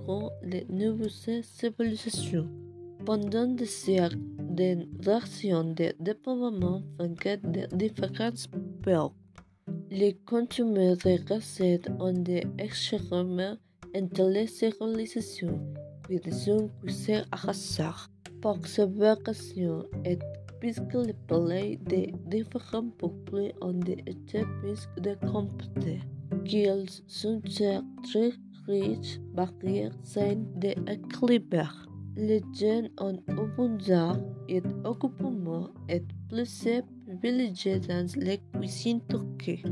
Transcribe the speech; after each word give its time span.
les 0.42 0.66
nouvelles 0.68 1.44
civilisations. 1.44 2.48
Pendant 3.04 3.46
des 3.46 3.66
siècles, 3.66 4.18
des 4.60 4.76
versions 4.98 5.72
de 5.72 5.88
déploiement 5.98 6.82
venaient 6.98 7.40
de 7.54 7.62
différents 7.74 8.42
peuples. 8.82 9.14
Les 9.90 10.14
consommateurs 10.26 11.24
de 11.24 11.34
recettes 11.34 11.88
ont 11.98 12.12
des 12.12 12.44
entre 13.96 14.28
les 14.34 14.46
civilisations 14.46 15.58
qui 16.06 16.30
sont 16.30 16.68
cuisées 16.82 17.22
à 17.32 17.48
hasard. 17.48 18.10
Pour 18.42 18.58
ces 18.66 18.86
variations 18.86 19.84
et 20.04 20.18
puisque 20.60 20.94
les 21.08 21.18
palais 21.28 21.78
des 21.92 22.12
différents 22.26 22.90
peuples 22.98 23.52
ont 23.62 23.80
été 24.12 24.40
plus 24.60 24.82
de 25.04 25.14
compter, 25.30 26.00
qu'ils 26.44 26.90
sont 27.06 27.40
très 28.02 28.32
riches, 28.66 29.20
variés, 29.34 29.90
sains 30.02 30.44
et 30.62 30.76
équilibrés. 30.94 31.89
Les 32.16 32.42
jeunes 32.52 32.90
ont 32.98 33.18
abondance 33.28 34.18
et 34.48 34.62
occupement 34.84 35.70
et 35.88 36.02
plus 36.28 36.68
privilégiés 37.06 37.80
dans 37.80 38.06
les 38.16 38.40
cuisines 38.52 39.00
turques. 39.08 39.62